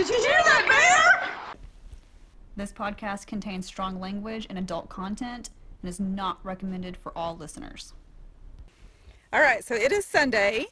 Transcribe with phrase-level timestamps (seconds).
[0.00, 1.56] Did you hear that, bear?
[2.56, 5.50] This podcast contains strong language and adult content
[5.82, 7.92] and is not recommended for all listeners.
[9.30, 10.64] All right, so it is Sunday,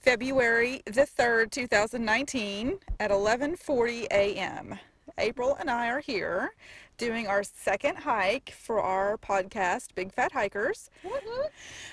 [0.00, 4.76] February the 3rd, 2019 at 11:40 a.m.
[5.18, 6.54] April and I are here
[6.98, 10.90] doing our second hike for our podcast Big Fat Hikers.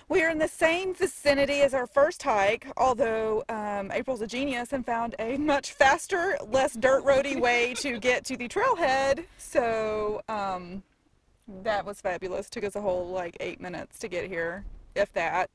[0.08, 4.74] We are in the same vicinity as our first hike, although um, April's a genius
[4.74, 9.26] and found a much faster, less dirt roady way to get to the trailhead.
[9.38, 10.84] So um,
[11.63, 12.49] that was fabulous.
[12.49, 14.66] Took us a whole like eight minutes to get here,
[14.96, 15.49] if that.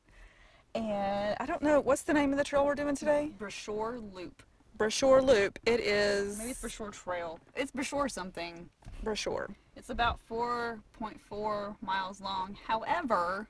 [0.75, 3.31] And I don't know what's the name of the trail we're doing today.
[3.39, 4.43] Brochure Loop.
[4.77, 5.59] Brochure Loop.
[5.67, 7.39] It is Maybe it's Brochure Trail.
[7.55, 8.69] It's Brochure something.
[9.03, 9.51] brochure.
[9.77, 12.57] It's about 4.4 miles long.
[12.67, 13.49] However,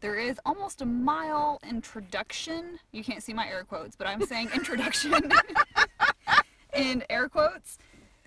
[0.00, 2.78] there is almost a mile introduction.
[2.92, 5.14] You can't see my air quotes, but I'm saying introduction
[6.74, 7.78] in air quotes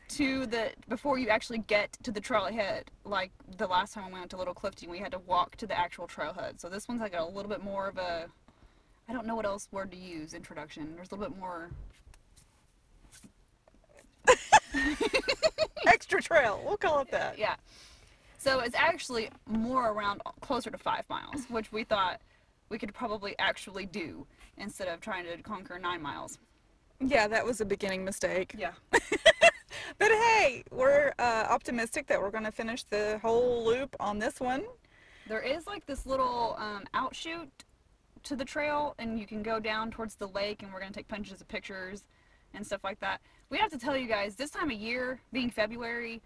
[0.09, 2.83] to the before you actually get to the trailhead.
[3.05, 5.78] Like the last time we went to Little Clifton, we had to walk to the
[5.78, 6.59] actual trailhead.
[6.59, 8.26] So this one's like a little bit more of a
[9.08, 10.33] I don't know what else word to use.
[10.33, 10.95] Introduction.
[10.95, 11.70] There's a little bit more.
[15.88, 16.61] Extra trail.
[16.66, 17.38] We'll call it that.
[17.38, 17.55] Yeah.
[18.38, 22.22] So it's actually more around closer to five miles, which we thought
[22.69, 24.25] we could probably actually do
[24.58, 26.39] instead of trying to conquer nine miles.
[26.99, 28.55] Yeah, that was a beginning mistake.
[28.58, 28.73] Yeah.
[29.97, 34.39] But hey, we're uh, optimistic that we're going to finish the whole loop on this
[34.39, 34.64] one.
[35.27, 37.49] There is like this little um, outshoot
[38.23, 41.08] to the trail, and you can go down towards the lake, and we're gonna take
[41.08, 42.03] bunches of pictures
[42.53, 43.21] and stuff like that.
[43.49, 46.21] We have to tell you guys, this time of year, being February,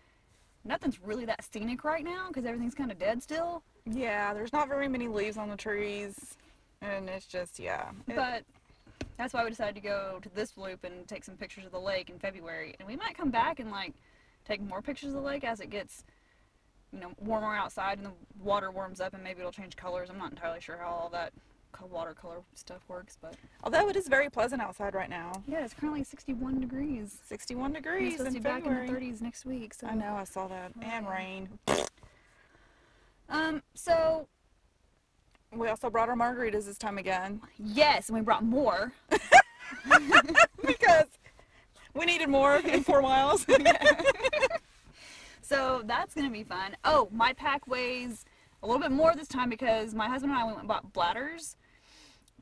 [0.64, 3.64] nothing's really that scenic right now because everything's kind of dead still.
[3.86, 6.38] Yeah, there's not very many leaves on the trees,
[6.82, 7.90] and it's just yeah.
[8.08, 8.44] It- But
[9.18, 11.80] that's why we decided to go to this loop and take some pictures of the
[11.80, 12.76] lake in February.
[12.80, 13.94] And we might come back and like
[14.46, 16.04] take more pictures of the lake as it gets,
[16.92, 18.12] you know, warmer outside and the
[18.44, 20.10] water warms up and maybe it'll change colors.
[20.10, 21.32] I'm not entirely sure how all that
[21.84, 26.04] watercolor stuff works, but although it is very pleasant outside right now, yeah, it's currently
[26.04, 27.18] 61 degrees.
[27.26, 29.74] 61 It's degrees supposed to be back in the 30s next week.
[29.74, 31.50] So I know, I saw that, and rain.
[33.30, 33.62] Um.
[33.74, 34.28] So
[35.52, 38.92] We also brought our margaritas this time again yes, and we brought more.
[40.66, 41.08] because
[41.94, 43.46] we needed more in four miles.
[45.42, 46.76] So that's gonna be fun.
[46.84, 48.26] Oh, my pack weighs
[48.64, 51.56] a little bit more this time because my husband and I went and bought bladders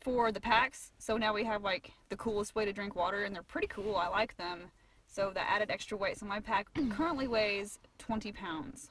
[0.04, 0.92] for the packs.
[1.00, 3.96] So now we have like the coolest way to drink water, and they're pretty cool.
[3.96, 4.72] I like them.
[5.08, 6.18] So that added extra weight.
[6.18, 8.90] So my pack currently weighs 20 pounds.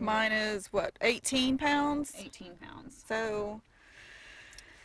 [0.00, 2.12] Mine is what, 18 pounds?
[2.18, 3.04] 18 pounds.
[3.06, 3.60] So,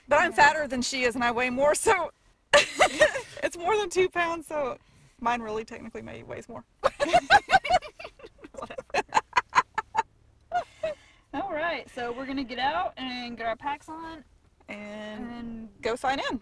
[0.07, 2.11] but I'm fatter than she is, and I weigh more, so
[2.53, 4.45] it's more than two pounds.
[4.45, 4.77] So,
[5.19, 6.63] mine really technically maybe weighs more.
[11.33, 14.23] All right, so we're gonna get out and get our packs on
[14.69, 16.41] And and go sign in.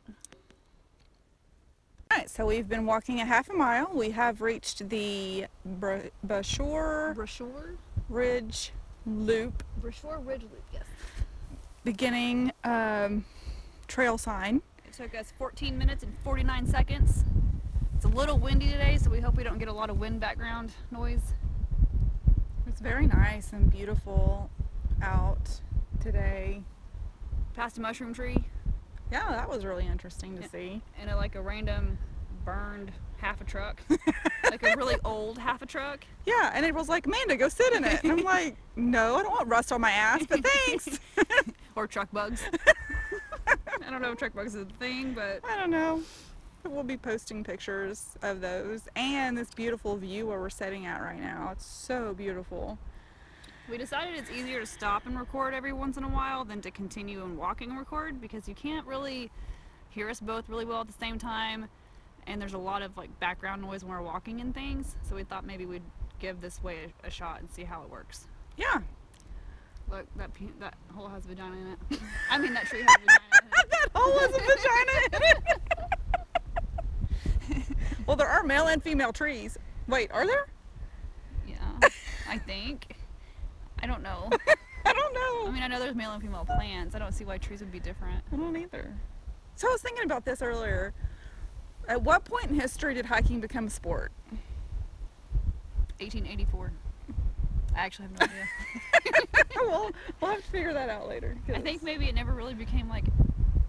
[2.10, 3.90] All right, so we've been walking a half a mile.
[3.94, 7.76] We have reached the Br- Bashore brochure,
[8.10, 8.72] Ridge
[9.06, 10.64] Loop brochure ridge loop.
[10.74, 10.84] Yes.
[11.84, 13.24] beginning um,
[13.88, 14.62] trail sign.
[14.86, 17.24] It took us 14 minutes and 49 seconds.
[17.96, 20.20] It's a little windy today, so we hope we don't get a lot of wind
[20.20, 21.34] background noise.
[22.68, 24.50] It's very nice and beautiful
[25.02, 25.62] out
[26.02, 26.64] today.
[27.58, 28.38] Past a mushroom tree
[29.12, 30.48] Yeah, that was really interesting to Yeah.
[30.50, 30.82] see.
[31.02, 31.98] and a, like a random
[32.46, 33.82] burned half a truck,
[34.44, 36.06] like a really old half a truck.
[36.28, 38.04] Yeah, and it was like, Amanda, go sit in it.
[38.04, 41.00] And I'm like, no, I don't want rust on my ass, but thanks.
[41.76, 42.44] or truck bugs.
[43.48, 46.04] I don't know if truck bugs is a thing, but I don't know.
[46.64, 51.20] We'll be posting pictures of those and this beautiful view where we're sitting at right
[51.20, 51.50] now.
[51.54, 52.78] It's so beautiful.
[53.70, 56.72] We decided it's easier to stop and record every once in a while than to
[56.72, 59.30] continue and walking and record because you can't really
[59.90, 61.68] hear us both really well at the same time
[62.28, 65.24] and there's a lot of like background noise when we're walking and things so we
[65.24, 65.82] thought maybe we'd
[66.20, 68.28] give this way a, a shot and see how it works
[68.58, 68.80] Yeah.
[69.92, 72.00] look that pe- that hole has a vagina in it
[72.32, 75.22] i mean that tree has a vagina in it that hole has a vagina in
[75.24, 75.38] it.
[78.08, 79.58] well, there are male and female trees.
[79.88, 80.48] Wait, are there?
[81.48, 81.56] yeah
[82.30, 82.97] i think
[83.82, 84.30] i don't know
[84.86, 85.48] I don't know.
[85.48, 87.72] i mean i know there's male and female plants i don't see why trees would
[87.72, 88.94] be different I don't either.
[89.56, 90.94] So I was thinking about this earlier.
[91.88, 94.12] At what point in history did hiking become a sport?
[96.00, 96.72] 1884
[97.76, 98.48] i actually have no idea
[99.66, 99.92] well,
[100.22, 101.38] we'll have to figure that out later.
[101.54, 103.06] I think maybe it never really became like.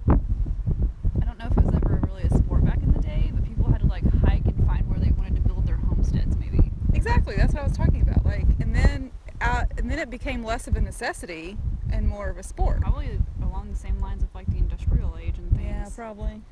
[0.08, 3.44] I don't know if it was ever really a sport back in the day, but
[3.46, 6.70] people had to like hike and find where they wanted to build their homesteads, maybe.
[6.94, 7.36] Exactly.
[7.36, 8.24] That's what I was talking about.
[8.24, 9.10] Like, and then
[9.40, 11.56] and then it became less of a necessity
[11.92, 12.80] and more of a sport.
[12.80, 15.64] Probably along the same lines of like the industrial age and things.
[15.64, 16.42] Yeah, probably.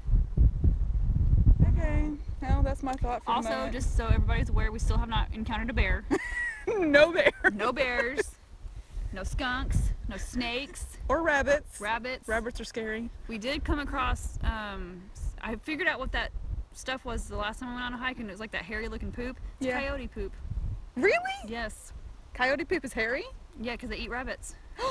[1.68, 2.10] Okay.
[2.40, 5.70] Well, that's my thought for Also, just so everybody's aware, we still have not encountered
[5.70, 6.04] a bear.
[6.68, 8.36] no bear No bears,
[9.12, 11.80] no skunks, no snakes, or rabbits.
[11.80, 12.28] rabbits.
[12.28, 13.10] Rabbits are scary.
[13.28, 14.38] We did come across.
[14.42, 15.02] Um,
[15.42, 16.30] I figured out what that
[16.72, 18.62] stuff was the last time I went on a hike, and it was like that
[18.62, 19.38] hairy looking poop.
[19.60, 19.80] It's Yeah.
[19.80, 20.32] coyote poop.
[20.94, 21.16] Really?
[21.46, 21.92] Yes.
[22.36, 23.24] Coyote poop is hairy?
[23.60, 24.54] Yeah, because they eat rabbits.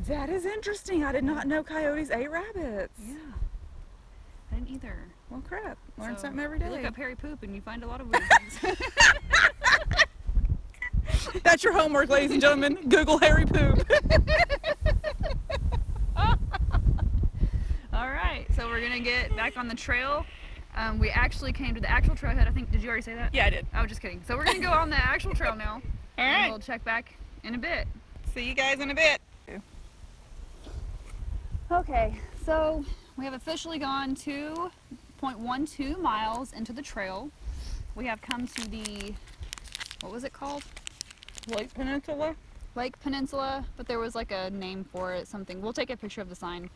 [0.00, 1.04] That is interesting.
[1.04, 2.92] I did not know coyotes ate rabbits.
[3.02, 3.14] Yeah.
[4.52, 4.94] I didn't either.
[5.30, 5.78] Well, crap.
[5.96, 6.66] Learn So, something every day.
[6.66, 6.72] you.
[6.72, 8.22] Look up hairy poop, and you find a lot of weird
[8.60, 8.76] things.
[11.42, 12.74] That's your homework, ladies and gentlemen.
[12.90, 13.88] Google hairy poop.
[16.16, 20.26] All right, so we're gonna get back on the trail.
[20.76, 22.46] Um, we actually came to the actual trailhead.
[22.46, 22.70] I think.
[22.70, 23.34] Did you already say that?
[23.34, 23.66] yeah, I did.
[23.74, 24.22] Oh, just kidding.
[24.28, 25.80] So we're gonna go on the actual trail now.
[26.18, 26.50] All and.
[26.50, 27.14] We'll check back
[27.44, 27.86] in a bit.
[28.34, 29.20] See you guys in a bit.
[31.70, 32.14] Okay,
[32.44, 32.84] so
[33.16, 37.28] we have officially gone 2.12 miles into the trail.
[37.96, 39.12] We have come to the,
[40.00, 40.62] what was it called?
[41.48, 42.36] Lake Peninsula.
[42.76, 45.60] Lake Peninsula, but there was like a name for it, something.
[45.60, 46.70] We'll take a picture of the sign.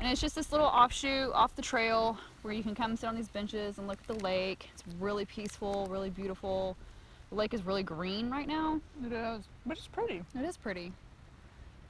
[0.00, 3.14] And it's just this little offshoot off the trail where you can come sit on
[3.14, 4.70] these benches and look at the lake.
[4.74, 6.76] It's really peaceful, really beautiful.
[7.30, 8.80] The lake is really green right now.
[9.06, 10.22] It is, but it's pretty.
[10.34, 10.92] It is pretty.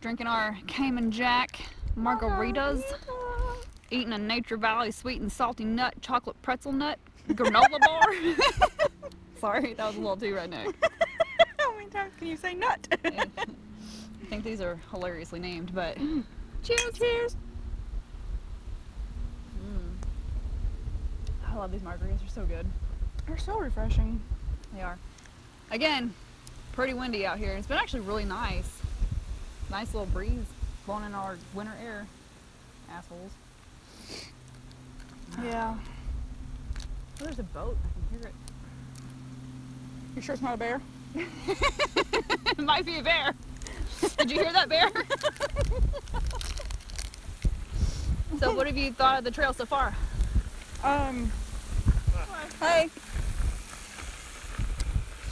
[0.01, 1.59] Drinking our Cayman Jack
[1.99, 2.83] margaritas.
[3.91, 6.99] eating a Nature Valley sweet and salty nut chocolate pretzel nut
[7.31, 8.89] granola bar.
[9.41, 10.75] Sorry, that was a little too redneck.
[11.59, 12.87] How many times can you say nut?
[13.05, 13.27] I
[14.29, 15.97] think these are hilariously named, but
[16.63, 17.37] cheers, cheers.
[19.59, 20.07] mm.
[21.49, 22.21] I love these margaritas.
[22.21, 22.67] They're so good.
[23.27, 24.21] They're so refreshing.
[24.75, 24.99] They are.
[25.71, 26.13] Again,
[26.73, 27.53] pretty windy out here.
[27.53, 28.81] It's been actually really nice.
[29.71, 30.45] Nice little breeze
[30.85, 32.07] blowing in our winter air.
[32.91, 33.31] Assholes.
[35.45, 35.77] Yeah.
[37.21, 37.77] Oh, there's a boat.
[37.85, 38.35] I can hear it.
[40.17, 40.81] You sure it's not a bear?
[41.15, 43.33] it might be a bear.
[44.19, 44.91] Did you hear that bear?
[48.41, 49.95] so what have you thought of the trail so far?
[50.83, 51.31] Um.
[52.59, 52.91] Hey.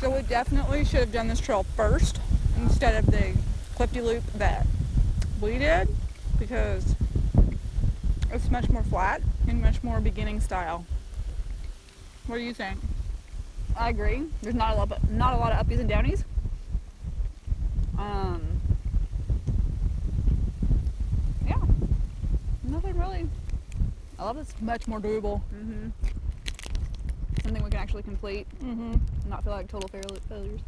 [0.00, 2.20] So we definitely should have done this trail first
[2.56, 3.34] instead of the
[3.76, 4.64] clippy loop that
[5.40, 5.88] we did
[6.38, 6.94] because
[8.30, 10.86] it's much more flat and much more beginning style.
[12.28, 12.78] What do you think?
[13.76, 14.24] I agree.
[14.42, 16.24] There's not a lot, of, not a lot of uppies and downies.
[17.98, 18.42] Um.
[21.46, 21.60] Yeah.
[22.64, 23.28] Nothing really.
[24.18, 24.54] I love this.
[24.60, 25.40] Much more doable.
[25.54, 25.88] Mm-hmm.
[27.48, 28.92] Something we can actually complete Mm-hmm.
[28.92, 30.60] and not feel like total fail- failures.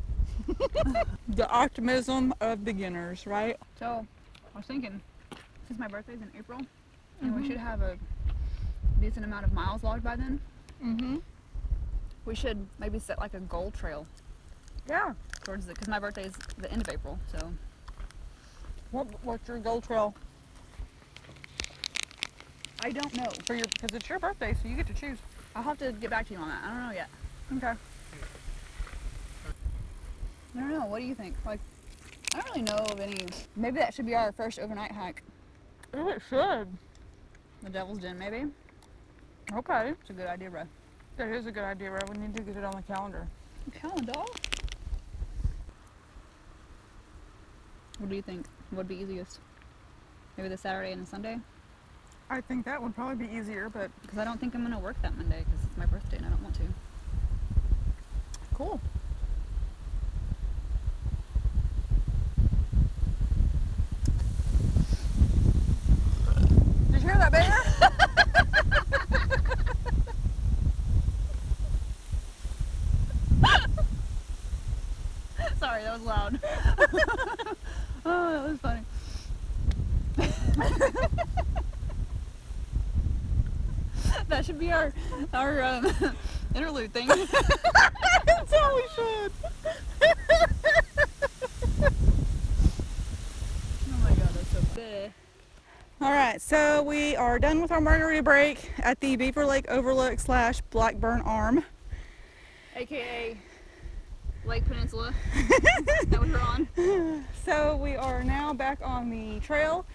[1.28, 3.58] The optimism of beginners, right?
[3.78, 4.06] So,
[4.54, 4.98] I was thinking,
[5.68, 6.58] since my birthday's in April,
[7.20, 7.36] and Mhm.
[7.42, 7.98] we should have a
[8.98, 10.40] decent amount of miles logged by then,
[10.82, 11.18] Mm-hmm.
[12.24, 14.06] we should maybe set like a goal trail
[14.88, 15.12] Yeah.
[15.44, 17.52] towards it, because my birthday is the end of April, so.
[18.90, 20.14] What, what's your goal trail
[22.82, 23.30] I don't know.
[23.44, 23.66] for your?
[23.66, 25.18] Because it's your birthday, so you get to choose.
[25.54, 26.62] I'll have to get back to you on that.
[26.64, 27.08] I don't know yet.
[27.56, 27.74] Okay.
[30.56, 30.86] I don't know.
[30.86, 31.34] What do you think?
[31.44, 31.60] Like,
[32.34, 33.26] I don't really know of any.
[33.56, 35.22] Maybe that should be our first overnight hike.
[35.94, 36.68] Oh, it should.
[37.62, 38.44] The Devil's Den, maybe.
[39.52, 39.92] Okay.
[40.00, 40.62] It's a good idea, bro.
[41.16, 42.08] That is a good idea, right?
[42.08, 43.26] We need to get it on the calendar.
[43.66, 44.12] The Calendar.
[47.98, 49.40] What do you think would be easiest?
[50.36, 51.38] Maybe the Saturday and the Sunday?
[52.32, 54.78] I think that would probably be easier, but Because I don't think I'm going to
[54.78, 56.62] work that Monday because it's my birthday and I don't want to.
[58.54, 58.80] cool.
[66.92, 67.56] Did you hear that bear?
[75.58, 76.38] Sorry, that was loud.
[78.04, 78.80] oh, that was funny.
[84.28, 84.92] that should be our
[85.34, 85.86] our um,
[86.54, 87.08] interlude thing.
[87.08, 89.32] That's all we should.
[93.92, 95.12] Oh my god, that's so good.
[96.00, 100.18] All right, so we are done with our margarita break at the Beaver Lake Overlook
[100.18, 101.64] slash Blackburn Arm.
[102.74, 103.36] AKA
[104.44, 105.14] Lake Peninsula
[106.08, 107.24] that we were on.
[107.44, 109.86] So we are now back on the trail.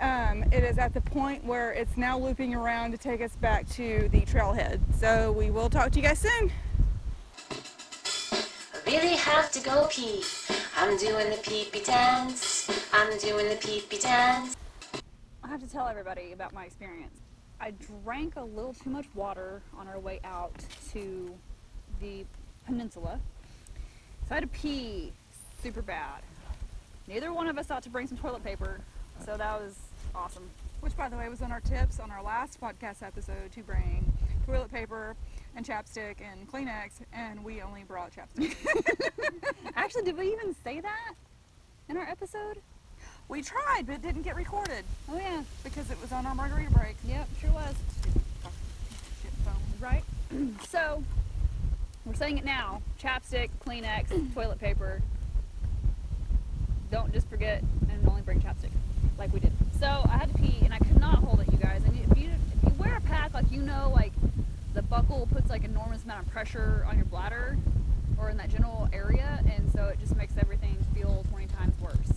[0.00, 3.68] Um, it is at the point where it's now looping around to take us back
[3.70, 4.80] to the trailhead.
[4.98, 6.50] So we will talk to you guys soon.
[7.52, 10.24] I really have to go pee.
[10.76, 12.68] I'm doing the pee pee dance.
[12.92, 14.56] I'm doing the pee pee dance.
[15.44, 17.20] I have to tell everybody about my experience.
[17.60, 17.72] I
[18.02, 20.54] drank a little too much water on our way out
[20.92, 21.34] to
[22.00, 22.24] the
[22.64, 23.20] peninsula.
[24.26, 25.12] So I had to pee
[25.62, 26.22] super bad.
[27.06, 28.80] Neither one of us thought to bring some toilet paper,
[29.22, 29.76] so that was
[30.14, 30.48] awesome.
[30.80, 34.10] Which, by the way, was on our tips on our last podcast episode to bring
[34.46, 35.14] toilet paper
[35.54, 38.56] and chapstick and Kleenex, and we only brought chapstick.
[39.76, 41.14] Actually, did we even say that
[41.90, 42.60] in our episode?
[43.28, 46.70] We tried, but it didn't get recorded Oh yeah, because it was on our margarita
[46.72, 46.96] break.
[47.06, 47.74] yep, sure was.
[49.80, 50.02] Right?
[50.68, 51.02] so,
[52.06, 52.80] we're saying it now.
[52.98, 55.02] Chapstick, Kleenex, toilet paper.
[56.90, 58.70] Don't just forget and only bring chapstick,
[59.18, 59.52] like we did.
[59.78, 61.82] So, I had to pee and I could not hold it, you guys.
[61.84, 62.30] And if you,
[62.62, 64.12] if you wear a pack, like you know, like
[64.74, 67.58] the buckle puts like enormous amount of pressure on your bladder
[68.18, 71.94] or in that general area, and so it just makes everything feel 20 times worse,
[71.96, 72.13] in my opinion.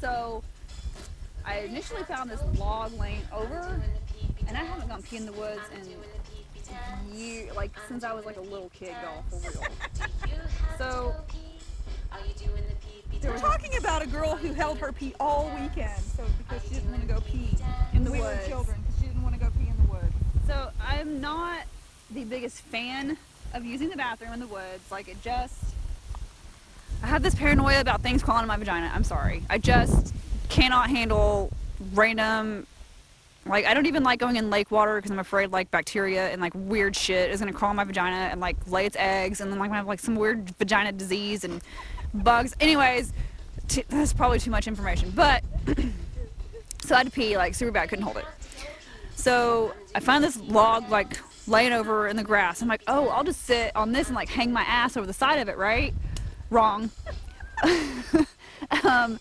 [0.00, 0.42] So,
[1.44, 3.80] I initially found this log laying over,
[4.46, 8.36] and I haven't gone pee in the woods in year, like since I was like
[8.36, 9.64] a little kid, y'all, for real.
[10.76, 11.14] So-
[12.12, 14.92] Are you doing the pee pee They were talking about a girl who held her
[14.92, 17.56] pee all weekend, so because she didn't want to go pee
[17.94, 18.42] In the we woods.
[18.42, 20.12] were children, because she didn't want to go pee in the woods.
[20.46, 21.62] So I'm not
[22.10, 23.16] the biggest fan
[23.54, 24.90] of using the bathroom in the woods.
[24.90, 25.54] Like it just,
[27.08, 28.90] have this paranoia about things crawling in my vagina.
[28.94, 29.42] I'm sorry.
[29.48, 30.14] I just
[30.48, 31.50] cannot handle
[31.94, 32.66] random.
[33.46, 36.40] Like I don't even like going in lake water because I'm afraid like bacteria and
[36.40, 39.50] like weird shit is gonna crawl in my vagina and like lay its eggs and
[39.50, 41.62] then like I have like some weird vagina disease and
[42.12, 42.54] bugs.
[42.60, 43.12] Anyways,
[43.68, 45.10] t- that's probably too much information.
[45.10, 45.42] But
[46.84, 48.26] so I had to pee like super bad, couldn't hold it.
[49.14, 52.60] So I find this log like laying over in the grass.
[52.60, 55.14] I'm like, oh, I'll just sit on this and like hang my ass over the
[55.14, 55.94] side of it, right?
[56.50, 56.90] Wrong.
[58.84, 59.18] um,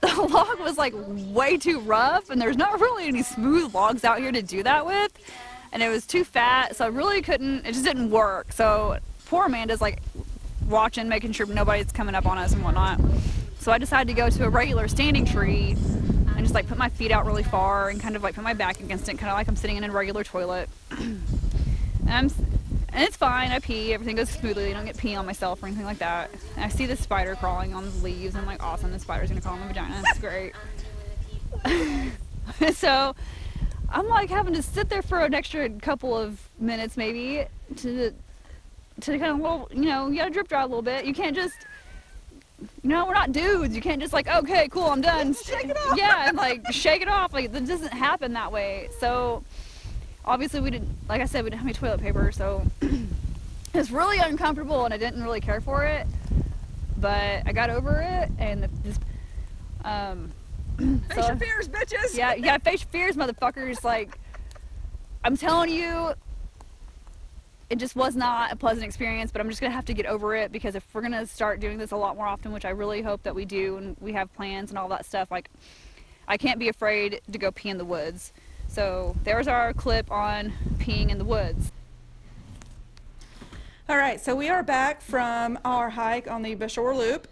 [0.00, 4.18] the log was like way too rough, and there's not really any smooth logs out
[4.18, 5.12] here to do that with.
[5.72, 8.52] And it was too fat, so I really couldn't, it just didn't work.
[8.52, 10.00] So poor Amanda's like
[10.68, 13.00] watching, making sure nobody's coming up on us and whatnot.
[13.58, 16.88] So I decided to go to a regular standing tree and just like put my
[16.88, 19.36] feet out really far and kind of like put my back against it, kind of
[19.36, 20.70] like I'm sitting in a regular toilet.
[20.90, 21.22] and
[22.08, 22.30] I'm,
[22.92, 23.50] and it's fine.
[23.50, 23.92] I pee.
[23.92, 24.70] Everything goes smoothly.
[24.70, 26.30] I don't get pee on myself or anything like that.
[26.56, 28.34] And I see this spider crawling on the leaves.
[28.34, 28.92] And I'm like, awesome.
[28.92, 30.02] The spider's gonna crawl on my vagina.
[30.06, 30.54] It's great.
[32.74, 33.14] so
[33.90, 37.44] I'm like having to sit there for an extra couple of minutes maybe
[37.76, 38.12] to
[39.00, 41.04] to kind of well, you know, you gotta drip dry a little bit.
[41.04, 41.66] You can't just
[42.82, 43.74] you know, we're not dudes.
[43.74, 45.34] You can't just like, okay, cool, I'm done.
[45.34, 45.96] Shake it off.
[45.96, 47.32] Yeah, and like shake it off.
[47.32, 48.88] Like that doesn't happen that way.
[48.98, 49.44] So
[50.28, 52.98] obviously we didn't like I said, we didn't have any toilet paper, so it
[53.74, 56.06] was really uncomfortable and I didn't really care for it.
[56.98, 58.98] But I got over it and the, this
[59.84, 60.32] um
[60.78, 62.16] Face so- your fears, bitches!
[62.16, 63.82] yeah, you gotta face your fears, motherfuckers.
[63.82, 64.16] Like,
[65.24, 66.12] I'm telling you,
[67.68, 70.36] it just was not a pleasant experience, but I'm just gonna have to get over
[70.36, 73.02] it because if we're gonna start doing this a lot more often, which I really
[73.02, 75.50] hope that we do, and we have plans and all that stuff, like,
[76.28, 78.32] I can't be afraid to go pee in the woods.
[78.68, 81.72] So, there's our clip on peeing in the woods.
[83.88, 87.26] All right, so we are back from our hike on the Bashore Loop,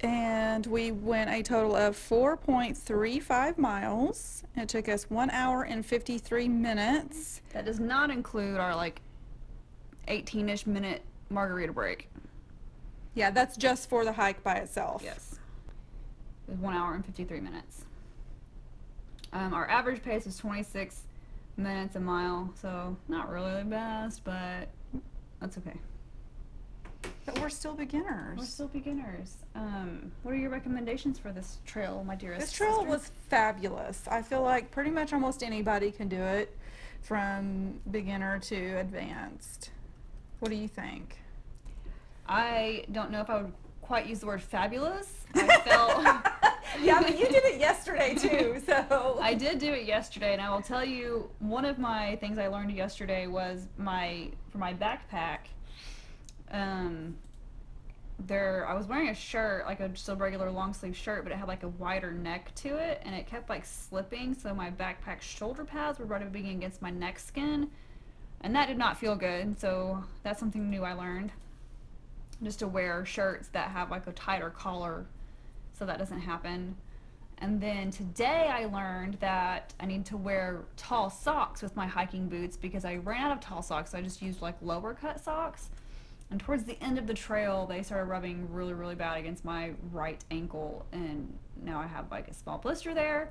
[0.00, 4.42] and we went a total of 4.35 miles.
[4.56, 7.42] It took us one hour and 53 minutes.
[7.52, 9.02] That does not include our, like,
[10.08, 12.08] 18 ish minute margarita break.
[13.14, 15.02] Yeah, that's just for the hike by itself.
[15.04, 15.38] Yes.
[16.48, 17.84] It was one hour and 53 minutes.
[19.34, 21.02] Um, our average pace was 26
[21.56, 24.68] minutes a mile, so not really the best, but
[25.40, 25.76] that's okay.
[27.26, 28.38] But we're still beginners.
[28.38, 29.36] We're still beginners.
[29.54, 32.40] Um, what are your recommendations for this trail, my dearest?
[32.40, 32.88] This trail sister?
[32.88, 34.06] was fabulous.
[34.08, 36.56] I feel like pretty much almost anybody can do it
[37.02, 39.70] from beginner to advanced.
[40.38, 41.18] What do you think?
[42.26, 45.12] I don't know if I would quite use the word fabulous.
[45.34, 46.26] I felt.
[46.82, 49.18] Yeah, but you did it yesterday too, so.
[49.20, 52.48] I did do it yesterday, and I will tell you one of my things I
[52.48, 55.38] learned yesterday was my for my backpack.
[56.50, 57.16] Um,
[58.18, 61.32] there I was wearing a shirt like a just a regular long sleeve shirt, but
[61.32, 64.34] it had like a wider neck to it, and it kept like slipping.
[64.34, 67.70] So my backpack shoulder pads were rubbing against my neck skin,
[68.40, 69.58] and that did not feel good.
[69.60, 71.32] So that's something new I learned.
[72.42, 75.06] Just to wear shirts that have like a tighter collar,
[75.74, 76.76] so that doesn't happen.
[77.38, 82.28] And then today I learned that I need to wear tall socks with my hiking
[82.28, 83.90] boots because I ran out of tall socks.
[83.90, 85.70] So I just used like lower cut socks.
[86.30, 89.72] And towards the end of the trail, they started rubbing really, really bad against my
[89.92, 93.30] right ankle, and now I have like a small blister there,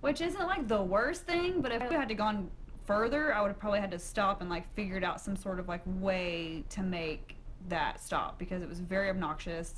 [0.00, 1.60] which isn't like the worst thing.
[1.60, 2.50] But if I had to gone
[2.86, 5.68] further, I would have probably had to stop and like figured out some sort of
[5.68, 7.36] like way to make
[7.68, 9.74] that stop because it was very obnoxious.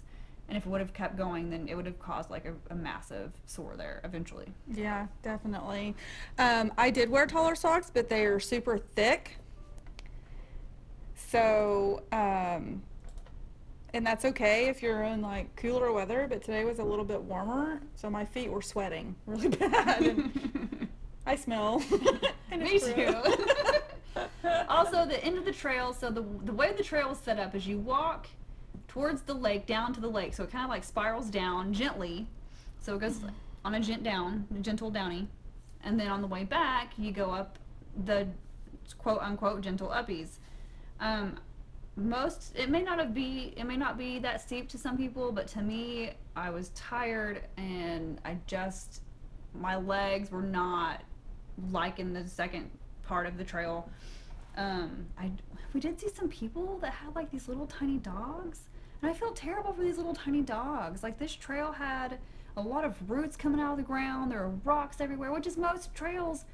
[0.48, 2.74] And if it would have kept going, then it would have caused like a, a
[2.76, 4.52] massive sore there eventually.
[4.70, 5.94] Yeah, definitely.
[6.38, 9.38] Um, I did wear taller socks, but they are super thick.
[11.14, 12.82] So, um,
[13.94, 17.20] and that's okay if you're in like cooler weather, but today was a little bit
[17.22, 20.02] warmer, so my feet were sweating really bad.
[20.02, 20.88] And
[21.26, 21.82] I smell.
[22.50, 23.12] And Me too.
[24.68, 25.92] also, the end of the trail.
[25.92, 28.28] So the the way the trail is set up is you walk
[28.94, 30.32] towards the lake, down to the lake.
[30.32, 32.28] So it kind of like spirals down gently.
[32.78, 33.18] So it goes
[33.64, 35.26] on a gent down, a gentle downy,
[35.82, 37.58] and then on the way back you go up
[38.04, 38.28] the
[38.98, 40.38] quote unquote gentle uppies.
[41.00, 41.38] Um,
[41.96, 45.32] most it may not have be it may not be that steep to some people,
[45.32, 49.02] but to me I was tired and I just
[49.60, 51.02] my legs were not
[51.72, 52.70] liking the second
[53.02, 53.88] part of the trail.
[54.56, 55.32] Um, I
[55.72, 58.60] we did see some people that had like these little tiny dogs,
[59.04, 61.02] and I felt terrible for these little tiny dogs.
[61.02, 62.16] Like this trail had
[62.56, 64.30] a lot of roots coming out of the ground.
[64.30, 66.46] There are rocks everywhere, which is most trails.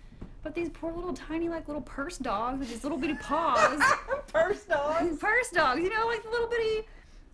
[0.42, 3.80] But these poor little tiny like little purse dogs with these little bitty paws.
[4.32, 5.16] Purse dogs.
[5.20, 6.88] purse dogs, you know, like the little bitty.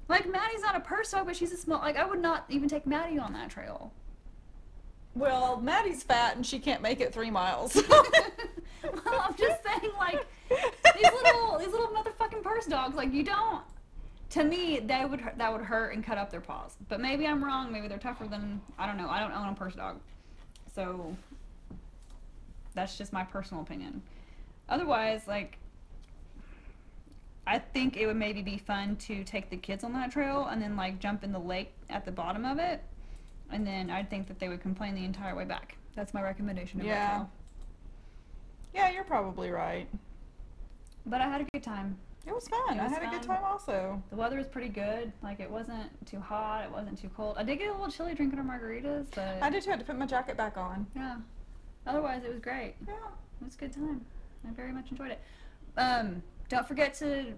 [0.08, 1.78] Like Maddie's not a purse dog, but she's a small.
[1.78, 3.92] Like I would not even take Maddie on that trail.
[5.14, 7.74] Well, Maddie's fat and she can't make it three miles.
[7.88, 12.96] well, I'm just saying, like these little these little motherfucking purse dogs.
[12.96, 13.62] Like you don't.
[14.30, 16.76] To me, they would that would hurt and cut up their paws.
[16.88, 17.72] But maybe I'm wrong.
[17.72, 19.08] Maybe they're tougher than I don't know.
[19.08, 20.00] I don't own a purse dog,
[20.74, 21.16] so
[22.74, 24.02] that's just my personal opinion.
[24.68, 25.58] Otherwise, like
[27.46, 30.60] I think it would maybe be fun to take the kids on that trail and
[30.60, 32.82] then like jump in the lake at the bottom of it,
[33.50, 35.76] and then I think that they would complain the entire way back.
[35.94, 36.80] That's my recommendation.
[36.80, 37.08] Of that Yeah.
[37.14, 37.30] trail.
[38.74, 39.86] yeah, you're probably right.
[41.06, 41.96] But I had a good time.
[42.26, 42.76] It was fun.
[42.76, 44.02] It I was had a good time also.
[44.10, 45.12] The weather was pretty good.
[45.22, 46.64] Like it wasn't too hot.
[46.64, 47.36] It wasn't too cold.
[47.38, 49.70] I did get a little chilly drinking our margaritas, but I did too.
[49.70, 50.86] I had to put my jacket back on.
[50.96, 51.16] yeah.
[51.86, 52.74] Otherwise, it was great.
[52.86, 52.94] Yeah.
[53.40, 54.04] It was a good time.
[54.46, 55.20] I very much enjoyed it.
[55.76, 57.34] Um, don't forget to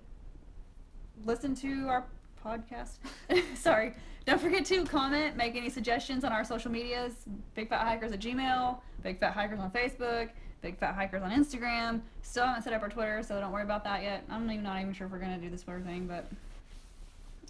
[1.27, 2.07] listen to our
[2.44, 2.92] podcast.
[3.55, 3.94] Sorry.
[4.24, 7.14] Don't forget to comment, make any suggestions on our social medias.
[7.55, 12.01] Big Fat Hikers at Gmail, Big Fat Hikers on Facebook, Big Fat Hikers on Instagram.
[12.23, 14.25] Still haven't set up our Twitter, so don't worry about that yet.
[14.31, 16.27] I'm even not even sure if we're gonna do this Twitter thing, but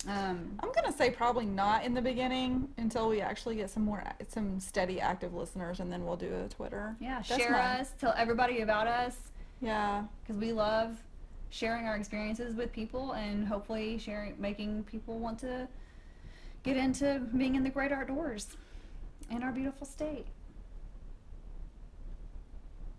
[0.07, 4.03] um, I'm gonna say probably not in the beginning until we actually get some more
[4.29, 6.95] some steady active listeners, and then we'll do a Twitter.
[7.01, 9.17] yeah, That's share us, tell everybody about us.
[9.61, 10.05] Yeah.
[10.23, 10.97] because we love
[11.51, 15.67] sharing our experiences with people and hopefully sharing making people want to
[16.63, 18.49] get into being in the great outdoors
[19.31, 20.27] in our beautiful state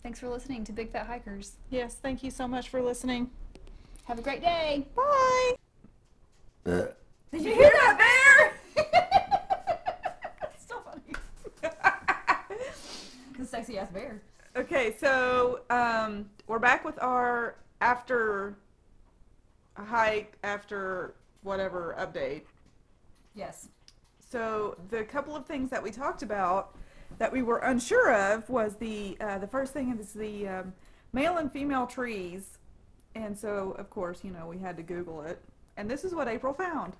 [0.03, 1.95] thanks for listening to big fat hikers Yes.
[1.95, 3.29] Thank you so much for listening.
[4.05, 5.51] have a great day Bye.
[6.65, 8.85] did you hear that bear
[10.53, 11.13] it's so funny
[13.39, 14.21] the sexy ass bear
[14.55, 18.57] Okay, so um, we're back with our after
[19.77, 22.41] hike, after whatever update.
[23.35, 23.69] yes
[24.27, 26.75] So the couple of things that we talked about
[27.17, 30.73] that we were unsure of was the uh, the first thing is the um,
[31.11, 32.57] male and female trees,
[33.15, 35.41] and so of course you know we had to Google it,
[35.77, 36.93] and this is what April found.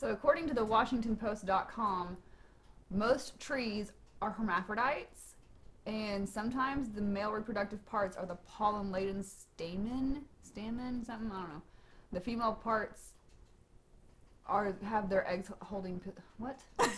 [0.00, 2.16] So, according to the WashingtonPost.com,
[2.90, 5.34] most trees are hermaphrodites,
[5.84, 11.62] and sometimes the male reproductive parts are the pollen-laden stamen, stamen, something I don't know.
[12.12, 13.12] The female parts
[14.46, 16.00] are have their eggs holding.
[16.38, 16.60] What?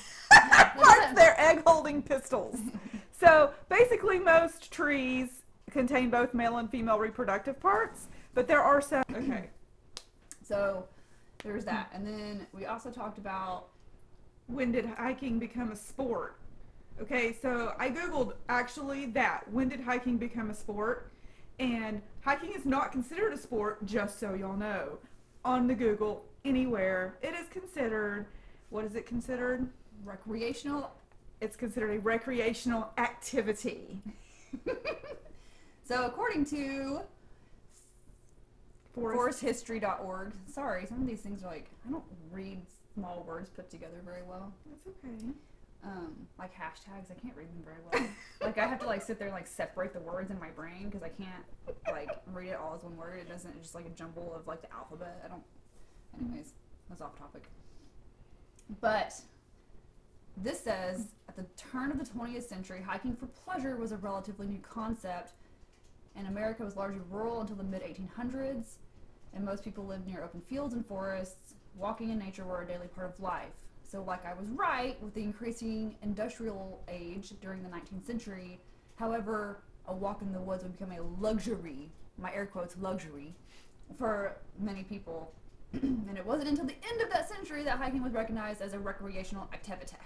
[0.76, 2.58] Parts their egg holding pistols.
[3.18, 9.02] so basically, most trees contain both male and female reproductive parts, but there are some.
[9.14, 9.50] Okay.
[10.44, 10.86] So,
[11.44, 13.68] there's that, and then we also talked about
[14.46, 16.38] when did hiking become a sport?
[17.00, 19.50] Okay, so I googled actually that.
[19.50, 21.10] When did hiking become a sport?
[21.58, 24.98] And hiking is not considered a sport, just so y'all know.
[25.44, 28.26] On the Google, anywhere, it is considered,
[28.70, 29.68] what is it considered?
[30.04, 30.90] Recreational.
[31.40, 33.98] It's considered a recreational activity.
[35.84, 37.00] So, according to
[38.94, 39.42] Forest.
[39.42, 40.32] foresthistory.org.
[40.46, 42.60] Sorry, some of these things are like I don't read
[42.94, 44.52] small words put together very well.
[44.70, 45.32] That's okay.
[45.84, 48.08] Um, like hashtags, I can't read them very well.
[48.40, 50.88] like I have to like sit there and like separate the words in my brain
[50.88, 51.44] because I can't
[51.90, 53.18] like read it all as one word.
[53.18, 53.50] It doesn't.
[53.50, 55.20] It's just like a jumble of like the alphabet.
[55.24, 55.42] I don't.
[56.20, 56.52] Anyways,
[56.88, 57.44] that's off topic.
[58.80, 59.20] But
[60.36, 64.46] this says at the turn of the 20th century, hiking for pleasure was a relatively
[64.46, 65.32] new concept,
[66.16, 68.76] and America was largely rural until the mid 1800s,
[69.34, 71.54] and most people lived near open fields and forests.
[71.76, 73.52] Walking in nature were a daily part of life.
[73.82, 78.60] So, like I was right with the increasing industrial age during the 19th century,
[78.96, 83.34] however, a walk in the woods would become a luxury, my air quotes, luxury,
[83.98, 85.32] for many people.
[85.72, 88.78] and it wasn't until the end of that century that hiking was recognized as a
[88.78, 89.96] recreational activity.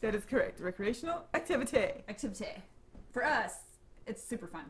[0.00, 0.60] That is correct.
[0.60, 2.04] Recreational activity.
[2.08, 2.46] Activity.
[3.12, 3.54] For us,
[4.06, 4.64] it's super fun.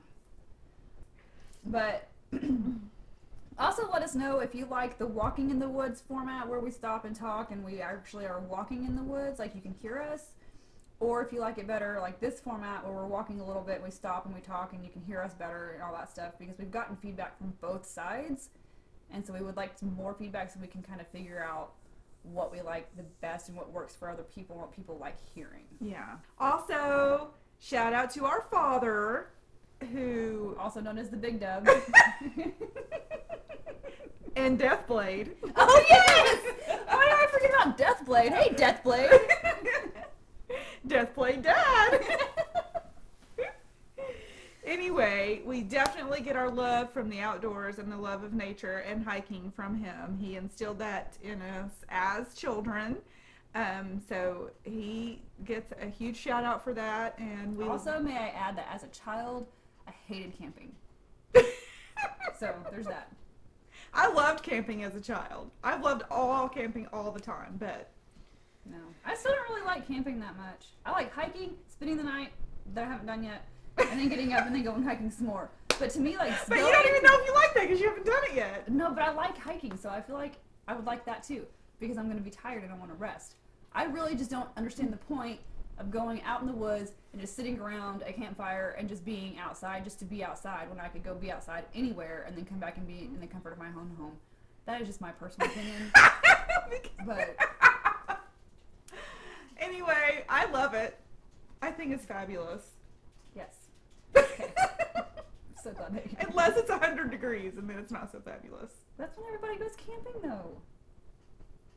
[1.65, 2.09] But
[3.59, 6.71] also let us know if you like the walking in the woods format where we
[6.71, 9.99] stop and talk and we actually are walking in the woods, like you can hear
[9.99, 10.29] us.
[11.01, 13.81] Or if you like it better, like this format where we're walking a little bit,
[13.83, 16.33] we stop and we talk and you can hear us better and all that stuff
[16.39, 18.49] because we've gotten feedback from both sides.
[19.13, 21.75] And so we would like some more feedback so we can kind of figure out
[22.23, 25.65] what we like the best and what works for other people what people like hearing.
[25.81, 26.17] Yeah.
[26.39, 29.29] Also, shout out to our father,
[29.93, 31.67] who Also known as the Big Dub.
[34.37, 35.31] and Deathblade.
[35.57, 36.43] oh yes!
[36.87, 38.33] Why did I forget about Deathblade?
[38.33, 39.19] Hey Deathblade!
[40.87, 42.01] Deathblade Dad.
[44.65, 49.05] anyway, we definitely get our love from the outdoors and the love of nature and
[49.05, 50.17] hiking from him.
[50.21, 52.97] He instilled that in us as children.
[53.57, 58.29] Um, so he gets a huge shout out for that, and we Also, may I
[58.29, 59.49] add that as a child,
[59.89, 60.73] I hated camping.
[62.39, 63.11] So there's that.
[63.93, 65.51] I loved camping as a child.
[65.65, 67.91] I've loved all camping all the time, but
[68.65, 70.67] No, I still don't really like camping that much.
[70.87, 72.31] I like hiking, spending the night
[72.75, 73.45] that I haven't done yet,
[73.81, 75.51] and then getting up and then going hiking some more.
[75.79, 77.89] But to me, like, but you don't even know if you like that because you
[77.89, 78.69] haven't done it yet.
[78.71, 80.35] No, but I like hiking, so I feel like
[80.67, 81.47] I would like that too
[81.81, 83.37] because I'm going to be tired and I want to rest.
[83.73, 85.39] I really just don't understand the point
[85.79, 89.39] of going out in the woods and just sitting around a campfire and just being
[89.39, 92.59] outside just to be outside when I could go be outside anywhere and then come
[92.59, 94.17] back and be in the comfort of my own home.
[94.67, 95.93] That is just my personal opinion.
[97.07, 97.37] But
[99.59, 100.99] anyway, I love it.
[101.63, 102.63] I think it's fabulous.
[105.63, 108.71] So glad that you Unless it's 100 degrees and then it's not so fabulous.
[108.97, 110.61] That's when everybody goes camping though.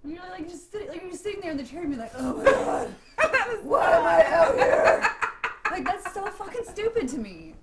[0.03, 2.11] You're like just sitting, like you're just sitting there in the chair and be like,
[2.17, 2.95] oh my god.
[3.63, 5.07] Why am I out here?
[5.71, 7.55] Like that's so fucking stupid to me.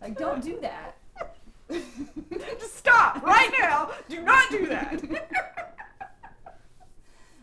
[0.00, 0.96] Like don't do that.
[2.58, 3.92] Just stop right now.
[4.08, 5.00] Do not do that.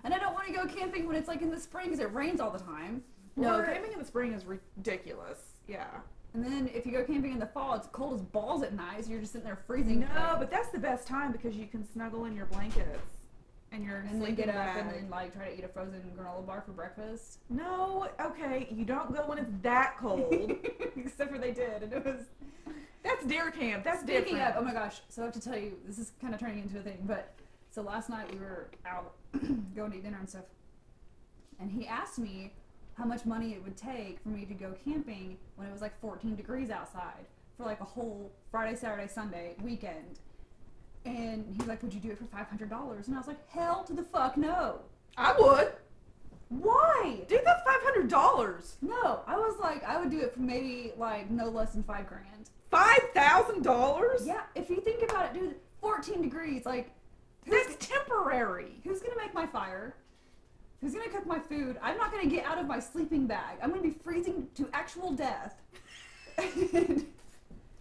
[0.04, 2.12] And I don't want to go camping when it's like in the spring because it
[2.14, 3.02] rains all the time.
[3.38, 5.40] no, Or- camping in the spring is ridiculous.
[5.70, 5.88] Yeah.
[6.38, 9.06] And then if you go camping in the fall, it's cold as balls at night,
[9.06, 10.02] so you're just sitting there freezing.
[10.02, 13.10] No, but that's the best time because you can snuggle in your blankets
[13.72, 14.78] and your and then sleeping get up bag.
[14.86, 17.40] and then like try to eat a frozen granola bar for breakfast.
[17.50, 20.54] No, okay, you don't go when it's that cold.
[20.96, 22.22] Except for they did, and it was
[23.04, 23.84] That's deer camp.
[23.84, 24.56] That's Speaking different.
[24.58, 26.60] of, oh my gosh, so I have to tell you, this is kind of turning
[26.60, 27.34] into a thing, but
[27.72, 29.14] so last night we were out
[29.76, 30.46] going to eat dinner and stuff,
[31.60, 32.54] and he asked me
[32.98, 36.00] how much money it would take for me to go camping when it was like
[36.02, 40.20] 14 degrees outside for like a whole Friday, Saturday, Sunday weekend.
[41.06, 43.08] And he's like, Would you do it for $500?
[43.08, 44.80] And I was like, Hell to the fuck no.
[45.16, 45.74] I would.
[46.50, 47.22] Why?
[47.28, 48.78] Dude, that's five hundred dollars.
[48.82, 52.08] No, I was like, I would do it for maybe like no less than five
[52.08, 52.50] grand.
[52.72, 54.22] Five thousand dollars?
[54.26, 56.92] Yeah, if you think about it, dude, 14 degrees, like,
[57.46, 58.80] That's temporary.
[58.84, 59.96] Who's gonna make my fire?
[60.82, 61.78] Who's gonna cook my food?
[61.82, 63.58] I'm not gonna get out of my sleeping bag.
[63.62, 65.56] I'm gonna be freezing to actual death.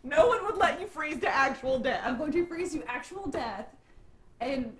[0.07, 2.01] No one would let you freeze to actual death.
[2.05, 3.67] I'm going to freeze to actual death,
[4.41, 4.73] and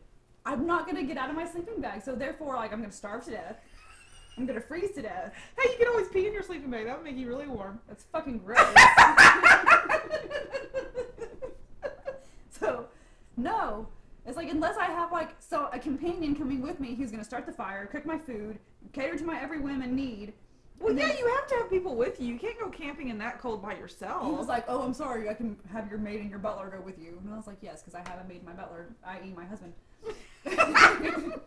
[0.45, 2.05] I'm not gonna get out of my sleeping bag.
[2.05, 3.57] So therefore, like, I'm gonna starve to death.
[4.39, 5.35] I'm gonna freeze to death.
[5.59, 6.87] Hey, you can always pee in your sleeping bag.
[6.87, 7.81] That would make you really warm.
[7.89, 8.61] That's fucking gross.
[12.61, 12.87] so,
[13.37, 13.89] no.
[14.27, 17.47] It's like unless I have like so a companion coming with me who's gonna start
[17.47, 18.59] the fire, cook my food,
[18.93, 20.33] cater to my every whim and need.
[20.79, 22.35] Well, and yeah, then- you have to have people with you.
[22.35, 24.27] You can't go camping in that cold by yourself.
[24.27, 25.29] He was like, "Oh, I'm sorry.
[25.29, 27.59] I can have your maid and your butler go with you." And I was like,
[27.63, 29.73] "Yes, because I have a maid and my butler, i.e., my husband."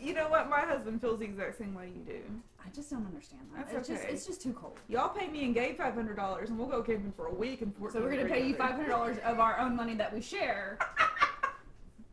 [0.00, 0.48] you know what?
[0.48, 2.20] My husband feels the exact same way you do.
[2.64, 3.66] I just don't understand that.
[3.66, 4.12] That's it's just okay.
[4.12, 4.78] it's just too cold.
[4.88, 7.62] Y'all pay me and Gabe five hundred dollars, and we'll go camping for a week
[7.62, 10.20] and So we're gonna pay you five hundred dollars of our own money that we
[10.20, 10.78] share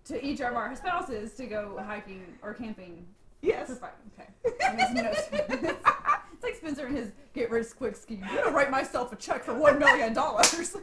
[0.10, 3.06] to each of our spouses to go hiking or camping.
[3.41, 3.69] Yes.
[3.69, 4.28] Okay.
[4.43, 8.26] it's like Spencer and his get rich quick scheme.
[8.28, 10.76] I'm gonna write myself a check for one million dollars.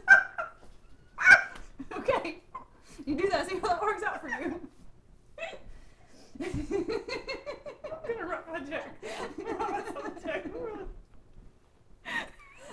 [1.97, 2.37] okay.
[3.05, 3.49] You do that.
[3.49, 4.61] See how that works out for you.
[6.39, 6.85] I'm
[8.07, 8.95] gonna write my check.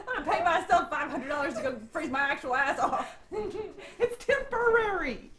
[0.07, 3.17] I'm gonna pay myself five hundred dollars to go freeze my actual ass off.
[3.99, 5.33] it's temporary.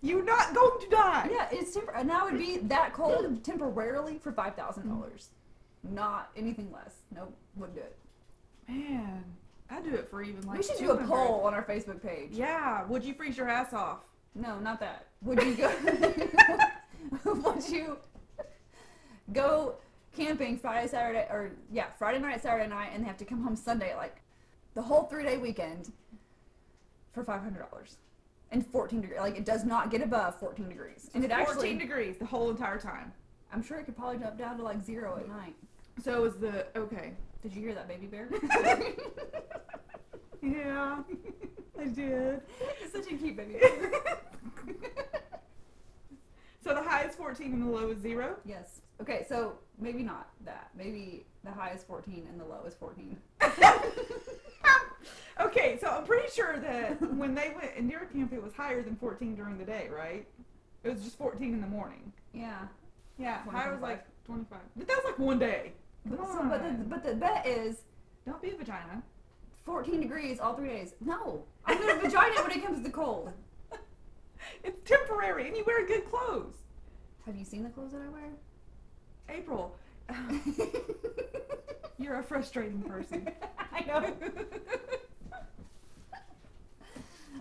[0.00, 1.28] You're not going to die.
[1.30, 5.30] Yeah, it's tempor- and that would be that cold temporarily for five thousand dollars,
[5.82, 6.94] not anything less.
[7.14, 7.96] Nope, wouldn't do it.
[8.68, 9.24] Man,
[9.70, 10.58] I'd do it for even like.
[10.58, 12.30] we should do a poll on our Facebook page.
[12.32, 12.84] Yeah.
[12.86, 14.04] Would you freeze your ass off?
[14.34, 15.06] No, not that.
[15.22, 15.72] Would you go?
[17.24, 17.96] would you
[19.32, 19.74] go
[20.16, 23.96] camping Friday, Saturday, or yeah, Friday night, Saturday night, and have to come home Sunday,
[23.96, 24.22] like
[24.74, 25.90] the whole three day weekend
[27.12, 27.96] for five hundred dollars
[28.50, 29.20] and fourteen degrees.
[29.20, 32.50] Like it does not get above fourteen degrees, and it 14 actually, degrees the whole
[32.50, 33.12] entire time.
[33.52, 35.54] I'm sure it could probably drop down to like zero at night.
[36.02, 37.12] So is the okay.
[37.42, 38.28] Did you hear that, baby bear?
[40.40, 40.98] Yeah,
[41.78, 42.40] I did.
[42.92, 43.90] Such a cute baby bear.
[46.62, 48.36] So the high is 14 and the low is zero.
[48.44, 48.80] yes.
[49.00, 50.70] Okay, so maybe not that.
[50.76, 53.16] Maybe the high is 14 and the low is 14.
[55.40, 58.82] Okay, so I'm pretty sure that when they went in your camp, it was higher
[58.82, 60.26] than 14 during the day, right?
[60.82, 62.12] It was just 14 in the morning.
[62.32, 62.66] Yeah.
[63.18, 64.58] Yeah, 20, high was like 25.
[64.76, 65.72] But that was like one day.
[66.06, 67.82] But, so, but, the, but the bet is
[68.26, 69.02] Don't be a vagina.
[69.64, 70.94] 14 degrees all three days.
[71.00, 73.30] No, I'm gonna vagina when it comes to the cold.
[74.64, 76.54] It's temporary, and you wear good clothes.
[77.26, 78.30] Have you seen the clothes that I wear?
[79.28, 79.76] April,
[81.98, 83.28] you're a frustrating person.
[83.72, 84.12] I know.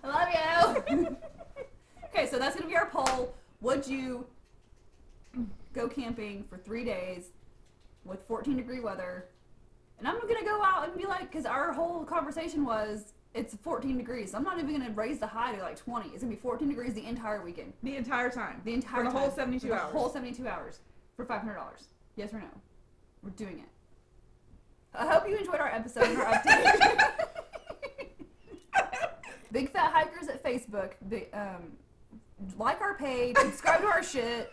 [0.03, 1.17] I love you.
[2.05, 3.33] okay, so that's gonna be our poll.
[3.61, 4.25] Would you
[5.73, 7.29] go camping for three days
[8.05, 9.25] with 14 degree weather?
[9.99, 13.97] And I'm gonna go out and be like, because our whole conversation was it's 14
[13.97, 14.33] degrees.
[14.33, 16.09] I'm not even gonna raise the high to like 20.
[16.09, 17.73] It's gonna be 14 degrees the entire weekend.
[17.83, 18.61] The entire time.
[18.65, 19.19] The entire For the time.
[19.21, 19.91] whole 72 For the hours.
[19.91, 20.79] whole 72 hours
[21.17, 21.57] for $500.
[22.15, 22.45] Yes or no?
[23.23, 23.69] We're doing it.
[24.93, 27.01] I hope you enjoyed our episode and our update.
[29.51, 30.93] Big Fat Hikers at Facebook.
[31.09, 31.73] Big, um,
[32.57, 33.35] like our page.
[33.37, 34.51] Subscribe to our shit.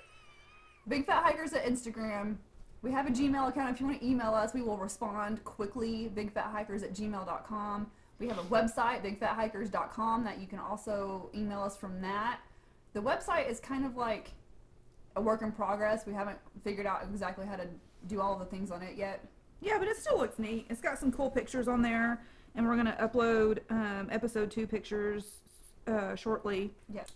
[0.88, 2.36] Big Fat Hikers at Instagram.
[2.82, 3.74] We have a Gmail account.
[3.74, 6.10] If you want to email us, we will respond quickly.
[6.14, 7.90] BigFatHikers at gmail.com.
[8.18, 12.40] We have a website, bigfathikers.com, that you can also email us from that.
[12.92, 14.32] The website is kind of like
[15.16, 16.06] a work in progress.
[16.06, 17.66] We haven't figured out exactly how to
[18.06, 19.24] do all the things on it yet.
[19.60, 20.66] Yeah, but it still looks neat.
[20.68, 22.22] It's got some cool pictures on there,
[22.54, 25.40] and we're gonna upload um, episode two pictures
[25.86, 26.72] uh, shortly.
[26.92, 27.08] Yes.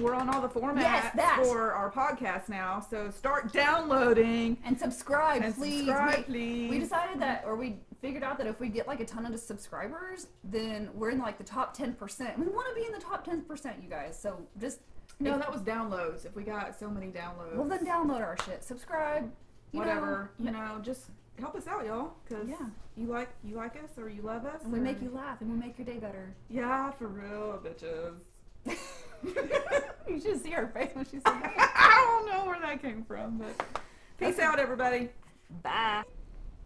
[0.00, 5.42] We're on all the formats Yes, for our podcast now, so start downloading And subscribe,
[5.42, 5.86] and please.
[5.86, 6.70] subscribe, We- please.
[6.70, 9.38] We decided that, or we figured out that if we get like a ton of
[9.38, 12.36] subscribers, then we're in like the top 10%.
[12.38, 14.18] We want to be in the top 10%, you guys.
[14.20, 14.80] So just,
[15.20, 16.24] no, that was downloads.
[16.26, 18.62] If we got so many downloads, well, then download our shit.
[18.64, 19.30] Subscribe.
[19.72, 20.30] you know, whatever.
[20.38, 21.06] You know, just
[21.40, 22.66] help us out, y'all, because Yeah.
[22.96, 24.62] you like you like us or you love us.
[24.62, 26.32] And we or- make you laugh and we make your day better.
[26.48, 28.20] Yeah, for real, bitches.
[30.08, 31.54] you should see her face when she said that.
[31.76, 33.66] I don't know where that came from, but
[34.18, 35.08] peace out, everybody.
[35.62, 36.02] Bye.